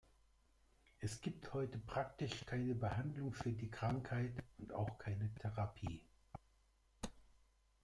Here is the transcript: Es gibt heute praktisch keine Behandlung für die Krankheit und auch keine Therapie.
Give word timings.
Es 0.97 1.21
gibt 1.21 1.53
heute 1.53 1.77
praktisch 1.77 2.47
keine 2.47 2.73
Behandlung 2.73 3.33
für 3.35 3.51
die 3.53 3.69
Krankheit 3.69 4.33
und 4.57 4.73
auch 4.73 4.97
keine 4.97 5.31
Therapie. 5.35 6.01